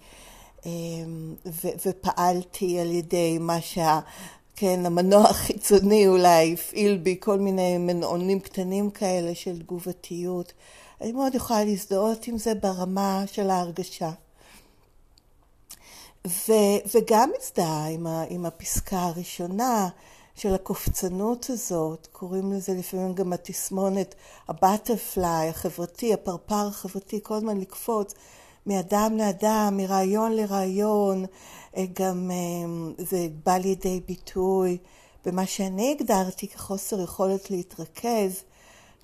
אמ, 0.66 1.34
ו- 1.46 1.86
ופעלתי 1.86 2.80
על 2.80 2.90
ידי 2.90 3.38
מה 3.40 3.60
שה... 3.60 4.00
כן, 4.60 4.86
המנוע 4.86 5.22
החיצוני 5.22 6.08
אולי 6.08 6.52
הפעיל 6.52 6.96
בי 6.96 7.16
כל 7.20 7.38
מיני 7.38 7.78
מנעונים 7.78 8.40
קטנים 8.40 8.90
כאלה 8.90 9.34
של 9.34 9.58
תגובתיות. 9.58 10.52
אני 11.00 11.12
מאוד 11.12 11.34
יכולה 11.34 11.64
להזדהות 11.64 12.26
עם 12.26 12.38
זה 12.38 12.54
ברמה 12.54 13.24
של 13.26 13.50
ההרגשה. 13.50 14.10
ו, 16.26 16.52
וגם 16.94 17.30
מזדהה 17.38 17.88
עם, 17.88 18.06
עם 18.28 18.46
הפסקה 18.46 18.98
הראשונה 18.98 19.88
של 20.34 20.54
הקופצנות 20.54 21.46
הזאת, 21.50 22.08
קוראים 22.12 22.52
לזה 22.52 22.72
לפעמים 22.74 23.14
גם 23.14 23.32
התסמונת, 23.32 24.14
הבטרפליי 24.48 25.48
החברתי, 25.48 26.14
הפרפר 26.14 26.66
החברתי, 26.66 27.20
כל 27.22 27.34
הזמן 27.34 27.60
לקפוץ 27.60 28.14
מאדם 28.66 29.16
לאדם, 29.16 29.74
מרעיון 29.76 30.32
לרעיון, 30.32 31.24
גם 31.92 32.30
אה, 32.30 32.94
זה 32.98 33.28
בא 33.44 33.56
לידי 33.56 34.00
ביטוי 34.06 34.78
במה 35.24 35.46
שאני 35.46 35.96
הגדרתי 35.98 36.48
כחוסר 36.48 37.00
יכולת 37.00 37.50
להתרכז. 37.50 38.42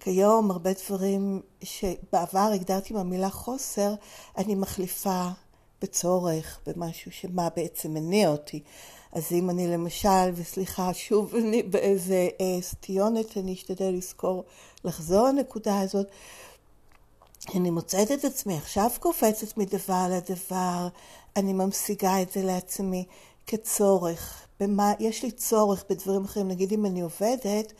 כיום 0.00 0.50
הרבה 0.50 0.70
דברים 0.86 1.40
שבעבר 1.62 2.50
הגדרתי 2.54 2.94
במילה 2.94 3.30
חוסר, 3.30 3.94
אני 4.38 4.54
מחליפה 4.54 5.28
בצורך, 5.82 6.60
במשהו 6.66 7.12
שמה 7.12 7.48
בעצם 7.56 7.94
מניע 7.94 8.28
אותי. 8.28 8.62
אז 9.12 9.32
אם 9.32 9.50
אני 9.50 9.66
למשל, 9.66 10.30
וסליחה, 10.34 10.94
שוב 10.94 11.34
אני 11.34 11.62
באיזה 11.62 12.28
אה, 12.40 12.62
סטיונת, 12.62 13.36
אני 13.36 13.52
אשתדל 13.52 13.90
לזכור, 13.90 14.44
לחזור 14.84 15.28
לנקודה 15.28 15.80
הזאת, 15.80 16.06
אני 17.54 17.70
מוצאת 17.70 18.12
את 18.12 18.24
עצמי 18.24 18.56
עכשיו 18.56 18.90
קופצת 19.00 19.56
מדבר 19.56 20.06
לדבר, 20.10 20.88
אני 21.36 21.52
ממשיגה 21.52 22.22
את 22.22 22.32
זה 22.32 22.42
לעצמי 22.42 23.04
כצורך. 23.46 24.46
במה, 24.60 24.92
יש 25.00 25.22
לי 25.22 25.30
צורך 25.30 25.84
בדברים 25.90 26.24
אחרים, 26.24 26.48
נגיד 26.48 26.72
אם 26.72 26.86
אני 26.86 27.00
עובדת, 27.00 27.72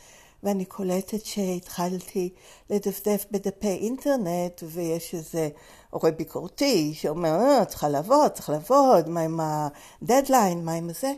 ואני 0.43 0.65
קולטת 0.65 1.25
שהתחלתי 1.25 2.31
לדפדף 2.71 3.27
בדפי 3.31 3.69
אינטרנט 3.69 4.63
ויש 4.63 5.15
איזה 5.15 5.49
הורה 5.91 6.11
ביקורתי 6.11 6.95
שאומר, 6.95 7.41
אה, 7.41 7.65
צריכה 7.65 7.89
לעבוד, 7.89 8.31
צריך 8.31 8.51
לעבוד, 8.51 9.09
מה 9.09 9.21
עם 9.21 9.41
הדדליין, 9.43 10.65
מה 10.65 10.73
עם 10.73 10.93
זה? 10.93 11.13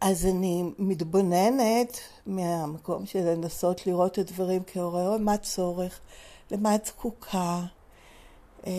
אז 0.00 0.26
אני 0.26 0.64
מתבוננת 0.78 1.98
מהמקום 2.26 3.06
של 3.06 3.18
לנסות 3.18 3.86
לראות 3.86 4.12
את 4.12 4.18
הדברים 4.18 4.62
כהורה, 4.66 5.18
מה 5.18 5.32
הצורך, 5.32 6.00
למה 6.50 6.74
את 6.74 6.86
זקוקה, 6.86 7.60
אה, 8.66 8.72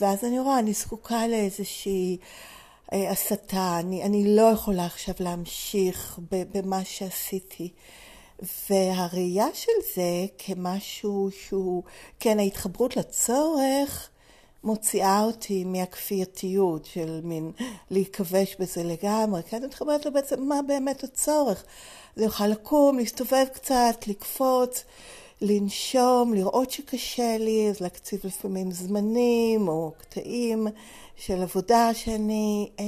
ואז 0.00 0.24
אני 0.24 0.40
רואה, 0.40 0.58
אני 0.58 0.72
זקוקה 0.72 1.26
לאיזושהי 1.26 2.18
אה, 2.92 3.10
הסתה, 3.10 3.76
אני, 3.80 4.02
אני 4.02 4.36
לא 4.36 4.42
יכולה 4.42 4.86
עכשיו 4.86 5.14
להמשיך 5.20 6.18
במה 6.30 6.84
שעשיתי. 6.84 7.72
והראייה 8.70 9.46
של 9.54 9.72
זה 9.94 10.26
כמשהו 10.38 11.28
שהוא, 11.30 11.82
כן, 12.20 12.38
ההתחברות 12.38 12.96
לצורך 12.96 14.08
מוציאה 14.64 15.22
אותי 15.22 15.64
מהכפייתיות 15.64 16.84
של 16.84 17.20
מין 17.24 17.52
להיכבש 17.90 18.56
בזה 18.58 18.82
לגמרי, 18.82 19.42
כן, 19.42 19.56
אני 19.56 19.66
מתחברת 19.66 20.06
לבעצם 20.06 20.42
מה 20.42 20.62
באמת 20.66 21.04
הצורך. 21.04 21.64
זה 22.16 22.24
יוכל 22.24 22.46
לקום, 22.46 22.98
להסתובב 22.98 23.44
קצת, 23.52 24.04
לקפוץ, 24.06 24.84
לנשום, 25.44 26.34
לראות 26.34 26.70
שקשה 26.70 27.38
לי, 27.38 27.68
אז 27.70 27.80
להקציב 27.80 28.20
לפעמים 28.24 28.70
זמנים 28.70 29.68
או 29.68 29.92
קטעים. 29.98 30.68
של 31.16 31.42
עבודה 31.42 31.94
שאני 31.94 32.70
אה, 32.80 32.84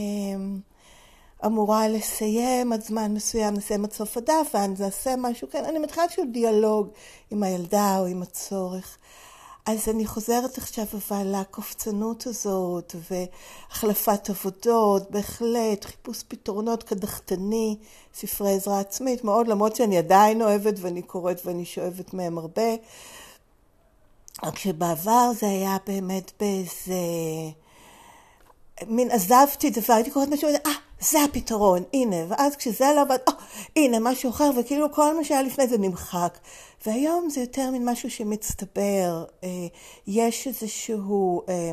אמורה 1.46 1.88
לסיים 1.88 2.72
עד 2.72 2.80
זמן 2.80 3.14
מסוים, 3.14 3.54
לסיים 3.54 3.84
עד 3.84 3.92
סוף 3.92 4.16
הדף, 4.16 4.50
ואני 4.54 4.74
אעשה 4.84 5.14
משהו, 5.18 5.48
כן, 5.50 5.64
אני 5.64 5.78
מתחילה 5.78 6.04
איזשהו 6.04 6.24
דיאלוג 6.32 6.88
עם 7.30 7.42
הילדה 7.42 7.98
או 7.98 8.06
עם 8.06 8.22
הצורך. 8.22 8.98
אז 9.66 9.88
אני 9.88 10.06
חוזרת 10.06 10.58
עכשיו 10.58 10.84
אבל 10.94 11.40
לקופצנות 11.40 12.26
הזאת 12.26 12.94
והחלפת 13.10 14.30
עבודות, 14.30 15.10
בהחלט, 15.10 15.84
חיפוש 15.84 16.22
פתרונות 16.28 16.82
קדחתני, 16.82 17.76
ספרי 18.14 18.54
עזרה 18.54 18.80
עצמית, 18.80 19.24
מאוד 19.24 19.48
למרות 19.48 19.76
שאני 19.76 19.98
עדיין 19.98 20.42
אוהבת 20.42 20.74
ואני 20.80 21.02
קוראת 21.02 21.40
ואני 21.44 21.64
שואבת 21.64 22.14
מהם 22.14 22.38
הרבה. 22.38 22.74
רק 24.44 24.58
שבעבר 24.58 25.30
זה 25.40 25.46
היה 25.46 25.76
באמת 25.86 26.32
באיזה... 26.40 26.94
מין 28.86 29.10
עזבתי 29.10 29.70
דבר, 29.70 29.94
הייתי 29.94 30.10
קוראת 30.10 30.28
משהו, 30.28 30.48
אה, 30.48 30.70
זה 31.00 31.24
הפתרון, 31.24 31.82
הנה, 31.92 32.16
ואז 32.28 32.56
כשזה 32.56 32.84
לא 32.96 33.00
עבד, 33.00 33.18
אה, 33.28 33.32
הנה, 33.76 33.98
משהו 34.00 34.30
אחר, 34.30 34.50
וכאילו 34.60 34.92
כל 34.92 35.16
מה 35.16 35.24
שהיה 35.24 35.42
לפני 35.42 35.66
זה 35.66 35.78
נמחק. 35.78 36.38
והיום 36.86 37.30
זה 37.30 37.40
יותר 37.40 37.70
מין 37.70 37.88
משהו 37.88 38.10
שמצטבר, 38.10 39.24
אה, 39.44 39.48
יש 40.06 40.46
איזשהו 40.46 41.42
אה, 41.48 41.70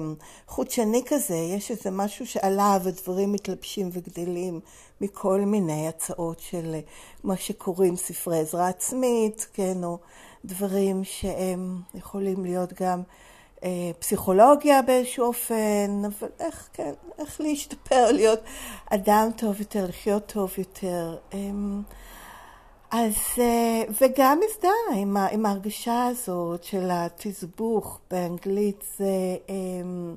חודשני 0.48 1.02
כזה, 1.06 1.36
יש 1.36 1.72
איזה 1.72 1.92
משהו 1.92 2.28
שעליו 2.28 2.82
הדברים 2.86 3.32
מתלבשים 3.32 3.90
וגדלים 3.94 4.60
מכל 5.02 5.40
מיני 5.40 5.88
הצעות 5.88 6.40
של 6.40 6.76
מה 7.24 7.38
שקוראים 7.38 7.96
ספרי 7.96 8.40
עזרה 8.40 8.68
עצמית, 8.68 9.48
כן, 9.54 9.84
או 9.84 9.98
דברים 10.46 11.04
שהם 11.04 11.82
יכולים 11.96 12.46
להיות 12.46 12.82
גם 12.82 13.02
פסיכולוגיה 14.00 14.82
באיזשהו 14.82 15.26
אופן, 15.26 16.02
אבל 16.06 16.30
איך, 16.40 16.70
כן, 16.74 16.94
איך 17.20 17.42
להשתפר, 17.42 18.12
להיות 18.18 18.40
אדם 18.90 19.30
טוב 19.36 19.60
יותר, 19.60 19.86
לחיות 19.88 20.26
טוב 20.26 20.54
יותר. 20.58 21.18
אמ, 21.34 21.82
אז, 22.92 23.16
אה, 23.38 23.84
וגם 24.02 24.40
מזדהה 24.48 25.02
עם, 25.02 25.18
עם 25.18 25.46
ההרגשה 25.46 26.06
הזאת 26.06 26.64
של 26.64 26.90
התסבוך 26.92 28.00
באנגלית 28.12 28.84
זה 28.98 29.38
אמ, 29.50 30.16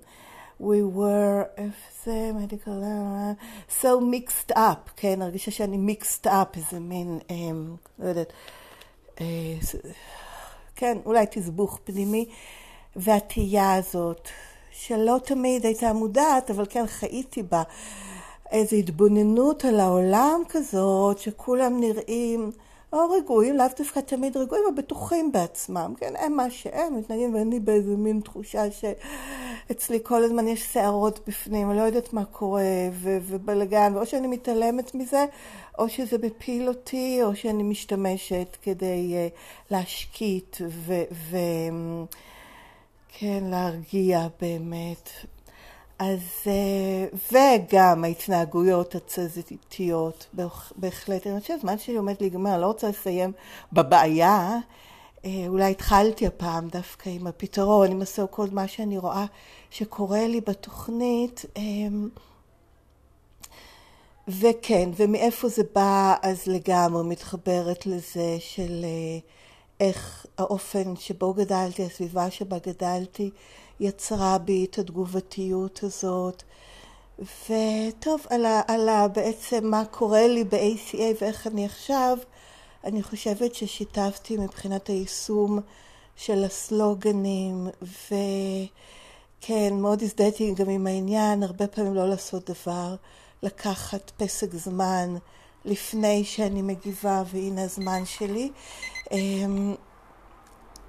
We 0.60 0.96
were, 0.96 1.44
איפה 1.56 2.04
זה, 2.04 2.30
medical, 2.40 2.82
so 3.82 3.86
mixed 3.86 4.56
up, 4.56 4.90
כן, 4.96 5.22
הרגשה 5.22 5.50
שאני 5.50 5.94
mixed 5.94 6.26
up, 6.26 6.56
איזה 6.56 6.80
מין, 6.80 7.18
אמ, 7.30 7.76
לא 7.98 8.08
יודעת, 8.08 8.32
אה, 9.20 9.26
כן, 10.76 10.98
אולי 11.06 11.26
תסבוך 11.30 11.78
פנימי. 11.84 12.28
והתהייה 12.96 13.74
הזאת, 13.74 14.28
שלא 14.70 15.20
תמיד 15.24 15.66
הייתה 15.66 15.92
מודעת, 15.92 16.50
אבל 16.50 16.64
כן 16.68 16.86
חייתי 16.86 17.42
בה. 17.42 17.62
איזו 18.52 18.76
התבוננות 18.76 19.64
על 19.64 19.80
העולם 19.80 20.40
כזאת, 20.48 21.18
שכולם 21.18 21.80
נראים 21.80 22.50
או 22.92 23.10
רגועים, 23.10 23.56
לאו 23.56 23.66
דווקא 23.78 24.00
תמיד 24.00 24.36
רגועים, 24.36 24.64
אבל 24.66 24.76
בטוחים 24.76 25.32
בעצמם, 25.32 25.94
כן, 25.96 26.12
הם 26.18 26.32
מה 26.32 26.50
שהם 26.50 26.96
מתנהגים, 26.96 27.34
ואני 27.34 27.60
באיזו 27.60 27.96
מין 27.96 28.20
תחושה 28.20 28.62
שאצלי 28.70 29.98
כל 30.02 30.24
הזמן 30.24 30.48
יש 30.48 30.72
שערות 30.72 31.20
בפנים, 31.28 31.70
אני 31.70 31.78
לא 31.78 31.82
יודעת 31.82 32.12
מה 32.12 32.24
קורה, 32.24 32.62
ו- 32.92 33.18
ובלגן, 33.22 33.92
ואו 33.96 34.06
שאני 34.06 34.26
מתעלמת 34.26 34.94
מזה, 34.94 35.24
או 35.78 35.88
שזה 35.88 36.16
מפיל 36.22 36.68
אותי, 36.68 37.20
או 37.22 37.36
שאני 37.36 37.62
משתמשת 37.62 38.56
כדי 38.62 39.14
uh, 39.14 39.36
להשקיט 39.70 40.56
ו... 40.60 41.02
ו- 41.12 41.36
כן, 43.18 43.44
להרגיע 43.44 44.28
באמת. 44.40 45.10
אז, 45.98 46.20
אה, 46.46 47.06
וגם 47.32 48.04
ההתנהגויות 48.04 48.94
התזזיתיות, 48.94 50.26
בהחלט. 50.76 51.26
אני 51.26 51.40
חושבת, 51.40 51.60
זמן 51.60 51.78
שלי 51.78 51.96
עומד 51.96 52.14
להיגמר, 52.20 52.60
לא 52.60 52.66
רוצה 52.66 52.88
לסיים 52.88 53.32
בבעיה. 53.72 54.58
אה, 55.24 55.44
אולי 55.48 55.70
התחלתי 55.70 56.26
הפעם 56.26 56.68
דווקא 56.68 57.08
עם 57.08 57.26
הפתרון, 57.26 57.90
עם 57.90 58.02
הסו-קולד, 58.02 58.54
מה 58.54 58.68
שאני 58.68 58.98
רואה 58.98 59.24
שקורה 59.70 60.26
לי 60.26 60.40
בתוכנית. 60.40 61.44
אמ, 61.56 62.08
וכן, 64.28 64.90
ומאיפה 64.96 65.48
זה 65.48 65.62
בא, 65.74 66.14
אז 66.22 66.46
לגמרי 66.46 67.02
מתחברת 67.02 67.86
לזה 67.86 68.36
של... 68.38 68.84
אה, 68.84 69.18
איך 69.80 70.26
האופן 70.38 70.96
שבו 70.96 71.34
גדלתי, 71.34 71.84
הסביבה 71.84 72.30
שבה 72.30 72.56
גדלתי, 72.66 73.30
יצרה 73.80 74.38
בי 74.38 74.66
את 74.70 74.78
התגובתיות 74.78 75.80
הזאת. 75.82 76.42
וטוב, 77.18 78.26
על, 78.30 78.44
ה, 78.44 78.62
על 78.68 78.88
ה, 78.88 79.08
בעצם 79.08 79.66
מה 79.66 79.84
קורה 79.84 80.28
לי 80.28 80.44
ב-ACA 80.44 81.00
ואיך 81.20 81.46
אני 81.46 81.64
עכשיו, 81.64 82.18
אני 82.84 83.02
חושבת 83.02 83.54
ששיתפתי 83.54 84.36
מבחינת 84.36 84.86
היישום 84.86 85.60
של 86.16 86.44
הסלוגנים, 86.44 87.68
וכן, 87.82 89.74
מאוד 89.74 90.02
הזדהיתי 90.02 90.54
גם 90.54 90.68
עם 90.68 90.86
העניין, 90.86 91.42
הרבה 91.42 91.66
פעמים 91.66 91.94
לא 91.94 92.08
לעשות 92.08 92.50
דבר, 92.50 92.94
לקחת 93.42 94.12
פסק 94.16 94.54
זמן 94.54 95.16
לפני 95.66 96.24
שאני 96.24 96.62
מגיבה, 96.62 97.22
והנה 97.32 97.62
הזמן 97.62 98.04
שלי. 98.04 98.50
אמ, 99.12 99.74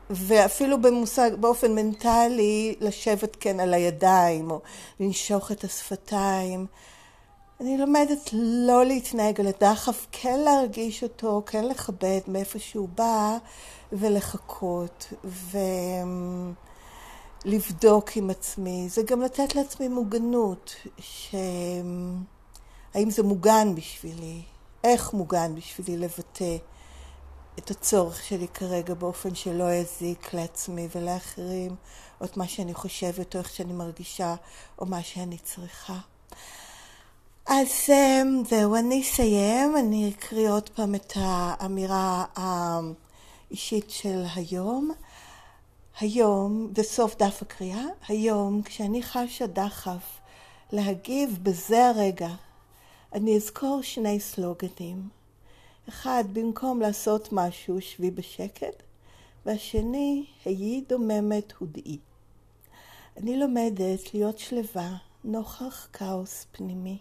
ואפילו 0.10 0.82
במושג, 0.82 1.32
באופן 1.40 1.76
מנטלי, 1.76 2.76
לשבת 2.80 3.36
כן 3.40 3.60
על 3.60 3.74
הידיים, 3.74 4.52
או 4.52 4.62
לנשוך 5.00 5.52
את 5.52 5.64
השפתיים. 5.64 6.66
אני 7.60 7.78
לומדת 7.78 8.30
לא 8.34 8.86
להתנהג 8.86 9.40
על 9.40 9.48
הדחף, 9.48 10.08
כן 10.12 10.40
להרגיש 10.40 11.04
אותו, 11.04 11.42
כן 11.46 11.66
לכבד 11.66 12.20
מאיפה 12.28 12.60
שהוא 12.60 12.90
בא, 12.96 13.38
ולחכות, 13.92 15.14
ולבדוק 17.46 18.10
עם 18.18 18.30
עצמי. 18.30 18.90
זה 18.90 19.04
גם 19.04 19.22
לתת 19.22 19.56
לעצמי 19.56 19.88
מוגנות, 19.88 20.76
ש... 21.00 21.36
האם 22.94 23.10
זה 23.10 23.24
מוגן 23.24 23.76
בשבילי, 23.76 24.42
איך 24.84 25.14
מוגן 25.14 25.56
בשבילי 25.56 25.98
לבטא 25.98 26.58
את 27.60 27.72
הצורך 27.72 28.24
שלי 28.24 28.48
כרגע 28.48 28.94
באופן 28.94 29.36
שלא 29.36 29.74
יזיק 29.74 30.34
לעצמי 30.34 30.88
ולאחרים, 30.96 31.76
או 32.22 32.26
את 32.26 32.38
מה 32.38 32.48
שאני 32.48 32.74
חושבת, 32.74 33.36
או 33.36 33.40
איך 33.40 33.50
שאני 33.50 33.74
מרגישה, 33.74 34.36
או 34.80 34.86
מה 34.86 35.04
שאני 35.04 35.38
צריכה. 35.38 35.98
אז 37.46 37.68
אמ, 37.90 38.44
זהו, 38.50 38.76
אני 38.76 39.02
אסיים, 39.02 39.78
אני 39.78 40.12
אקריא 40.18 40.50
עוד 40.50 40.70
פעם 40.70 40.96
את 40.96 41.14
האמירה 41.16 42.26
האישית 42.36 43.90
של 43.90 44.24
היום. 44.36 44.92
היום, 46.00 46.70
בסוף 46.74 47.16
דף 47.16 47.42
הקריאה, 47.42 47.84
היום, 48.08 48.62
כשאני 48.62 49.04
חשה 49.04 49.48
דחף 49.48 50.20
להגיב 50.72 51.40
בזה 51.44 51.88
הרגע, 51.88 52.30
אני 53.14 53.36
אזכור 53.36 53.82
שני 53.82 54.20
סלוגנים. 54.20 55.10
אחד, 55.90 56.24
במקום 56.34 56.82
לעשות 56.82 57.30
משהו, 57.32 57.82
שבי 57.82 58.12
בשקט, 58.12 58.84
והשני, 59.46 60.26
היי 60.46 60.84
דוממת 60.90 61.54
הודאי. 61.60 61.98
אני 63.18 63.40
לומדת 63.40 64.14
להיות 64.14 64.40
שלווה 64.40 64.96
נוכח 65.24 65.88
כאוס 65.94 66.46
פנימי. 66.52 66.98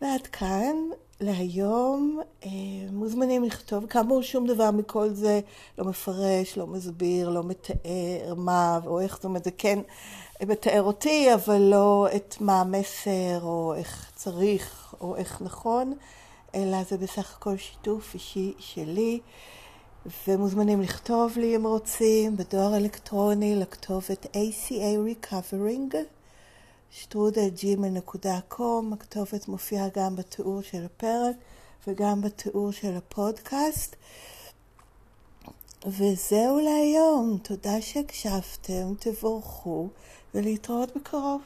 ועד 0.00 0.26
כאן 0.26 0.76
להיום. 1.20 2.20
אה, 2.44 2.50
מוזמנים 2.92 3.44
לכתוב. 3.44 3.86
כאמור, 3.86 4.22
שום 4.22 4.46
דבר 4.46 4.70
מכל 4.70 5.08
זה 5.08 5.40
לא 5.78 5.84
מפרש, 5.84 6.58
לא 6.58 6.66
מסביר, 6.66 7.30
לא 7.30 7.42
מתאר 7.42 8.34
מה 8.36 8.80
או 8.86 9.00
איך, 9.00 9.14
זאת 9.14 9.24
אומרת, 9.24 9.44
זה 9.44 9.50
כן 9.50 9.78
מתאר 10.42 10.82
אותי, 10.82 11.34
אבל 11.34 11.58
לא 11.58 12.06
את 12.16 12.36
מה 12.40 12.60
המסר, 12.60 13.40
או 13.42 13.74
איך 13.76 14.12
צריך, 14.14 14.94
או 15.00 15.16
איך 15.16 15.42
נכון, 15.42 15.94
אלא 16.54 16.84
זה 16.84 16.96
בסך 16.96 17.36
הכל 17.36 17.56
שיתוף 17.56 18.14
אישי 18.14 18.54
שלי. 18.58 19.20
ומוזמנים 20.28 20.80
לכתוב 20.80 21.38
לי 21.38 21.56
אם 21.56 21.66
רוצים, 21.66 22.36
בדואר 22.36 22.76
אלקטרוני, 22.76 23.56
לכתובת 23.56 24.26
ACA 24.26 25.24
Recovering. 25.24 25.96
שטרודלג'ימל.קום, 26.96 28.92
הכתובת 28.92 29.48
מופיעה 29.48 29.88
גם 29.96 30.16
בתיאור 30.16 30.62
של 30.62 30.84
הפרק 30.84 31.36
וגם 31.86 32.20
בתיאור 32.20 32.72
של 32.72 32.96
הפודקאסט. 32.96 33.96
וזהו 35.86 36.60
להיום, 36.60 37.38
תודה 37.42 37.80
שהקשבתם, 37.80 38.94
תבורכו 38.98 39.88
ולהתראות 40.34 40.96
בקרוב. 40.96 41.42